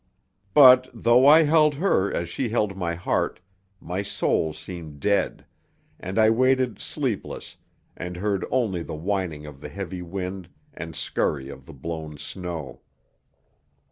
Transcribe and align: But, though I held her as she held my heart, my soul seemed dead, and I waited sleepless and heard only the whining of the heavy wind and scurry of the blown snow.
But, 0.55 0.89
though 0.95 1.27
I 1.27 1.43
held 1.43 1.75
her 1.75 2.11
as 2.11 2.27
she 2.27 2.49
held 2.49 2.75
my 2.75 2.95
heart, 2.95 3.39
my 3.79 4.01
soul 4.01 4.51
seemed 4.51 4.99
dead, 4.99 5.45
and 5.99 6.17
I 6.17 6.27
waited 6.31 6.79
sleepless 6.79 7.55
and 7.95 8.17
heard 8.17 8.43
only 8.49 8.81
the 8.81 8.95
whining 8.95 9.45
of 9.45 9.61
the 9.61 9.69
heavy 9.69 10.01
wind 10.01 10.49
and 10.73 10.95
scurry 10.95 11.49
of 11.49 11.67
the 11.67 11.73
blown 11.73 12.17
snow. 12.17 12.81